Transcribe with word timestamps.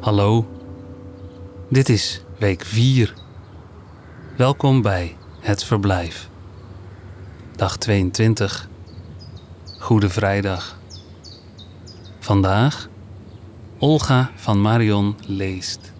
Hallo, 0.00 0.48
dit 1.68 1.88
is 1.88 2.22
week 2.38 2.64
4. 2.64 3.14
Welkom 4.36 4.82
bij 4.82 5.16
Het 5.40 5.64
Verblijf. 5.64 6.28
Dag 7.56 7.76
22. 7.76 8.68
Goede 9.78 10.08
Vrijdag. 10.08 10.78
Vandaag 12.18 12.88
Olga 13.78 14.30
van 14.34 14.60
Marion 14.60 15.16
leest 15.26 15.92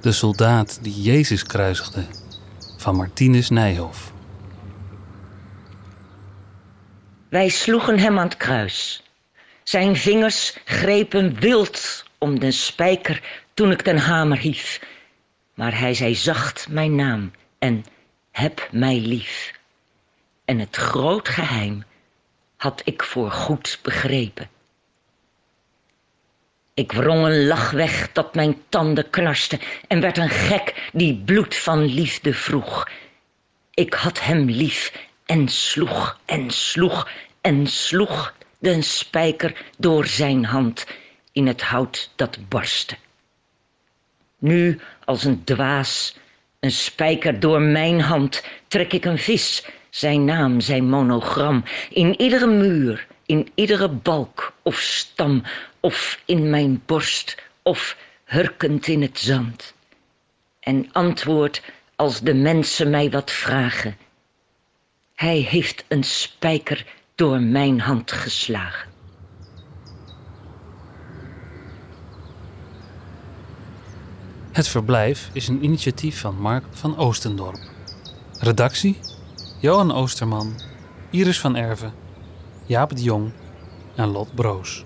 De 0.00 0.12
soldaat 0.12 0.78
die 0.82 1.02
Jezus 1.02 1.42
kruisigde 1.42 2.04
van 2.76 2.96
Martinus 2.96 3.48
Nijhoff. 3.48 4.12
Wij 7.28 7.48
sloegen 7.48 7.98
hem 7.98 8.18
aan 8.18 8.24
het 8.24 8.36
kruis. 8.36 9.07
Zijn 9.68 9.96
vingers 9.96 10.56
grepen 10.64 11.34
wild 11.34 12.04
om 12.18 12.38
den 12.38 12.52
spijker 12.52 13.44
toen 13.54 13.70
ik 13.70 13.84
den 13.84 13.98
hamer 13.98 14.38
hief. 14.38 14.80
Maar 15.54 15.78
hij 15.78 15.94
zei 15.94 16.14
zacht 16.14 16.68
mijn 16.68 16.94
naam 16.94 17.32
en 17.58 17.84
heb 18.30 18.68
mij 18.72 19.00
lief. 19.00 19.52
En 20.44 20.58
het 20.58 20.76
groot 20.76 21.28
geheim 21.28 21.84
had 22.56 22.82
ik 22.84 23.02
voor 23.02 23.30
goed 23.30 23.78
begrepen. 23.82 24.50
Ik 26.74 26.92
wrong 26.92 27.24
een 27.26 27.46
lach 27.46 27.70
weg 27.70 28.12
dat 28.12 28.34
mijn 28.34 28.62
tanden 28.68 29.10
knarsten 29.10 29.60
en 29.88 30.00
werd 30.00 30.16
een 30.16 30.30
gek 30.30 30.90
die 30.92 31.22
bloed 31.24 31.56
van 31.56 31.84
liefde 31.84 32.34
vroeg. 32.34 32.88
Ik 33.74 33.94
had 33.94 34.20
hem 34.20 34.44
lief 34.44 34.92
en 35.26 35.48
sloeg 35.48 36.20
en 36.24 36.50
sloeg 36.50 37.08
en 37.40 37.66
sloeg 37.66 38.36
den 38.58 38.82
spijker 38.82 39.64
door 39.78 40.06
zijn 40.06 40.44
hand 40.44 40.86
in 41.32 41.46
het 41.46 41.62
hout 41.62 42.10
dat 42.16 42.38
barstte. 42.48 42.96
Nu 44.38 44.80
als 45.04 45.24
een 45.24 45.44
dwaas, 45.44 46.16
een 46.60 46.70
spijker 46.70 47.40
door 47.40 47.60
mijn 47.60 48.00
hand, 48.00 48.44
trek 48.68 48.92
ik 48.92 49.04
een 49.04 49.18
vis, 49.18 49.66
zijn 49.90 50.24
naam, 50.24 50.60
zijn 50.60 50.88
monogram, 50.88 51.64
in 51.90 52.20
iedere 52.20 52.46
muur, 52.46 53.06
in 53.26 53.48
iedere 53.54 53.88
balk 53.88 54.52
of 54.62 54.76
stam, 54.76 55.42
of 55.80 56.22
in 56.24 56.50
mijn 56.50 56.82
borst, 56.86 57.42
of 57.62 57.96
hurkend 58.24 58.86
in 58.86 59.02
het 59.02 59.18
zand. 59.18 59.74
En 60.60 60.88
antwoord 60.92 61.62
als 61.96 62.20
de 62.20 62.34
mensen 62.34 62.90
mij 62.90 63.10
wat 63.10 63.30
vragen. 63.30 63.96
Hij 65.14 65.38
heeft 65.38 65.84
een 65.88 66.04
spijker 66.04 66.84
door 67.18 67.40
mijn 67.40 67.80
hand 67.80 68.12
geslagen. 68.12 68.88
Het 74.52 74.68
Verblijf 74.68 75.30
is 75.32 75.48
een 75.48 75.64
initiatief 75.64 76.20
van 76.20 76.40
Mark 76.40 76.64
van 76.70 76.96
Oostendorp. 76.96 77.58
Redactie: 78.38 78.98
Johan 79.60 79.92
Oosterman, 79.92 80.54
Iris 81.10 81.40
van 81.40 81.56
Erven, 81.56 81.92
Jaap 82.66 82.96
de 82.96 83.02
Jong 83.02 83.32
en 83.94 84.08
Lot 84.08 84.34
Broos. 84.34 84.84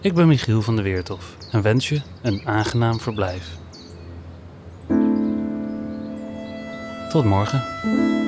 Ik 0.00 0.14
ben 0.14 0.28
Michiel 0.28 0.62
van 0.62 0.74
der 0.74 0.84
Weertof 0.84 1.36
en 1.50 1.62
wens 1.62 1.88
je 1.88 2.00
een 2.22 2.46
aangenaam 2.46 3.00
verblijf. 3.00 3.56
Tot 7.08 7.24
morgen. 7.24 8.27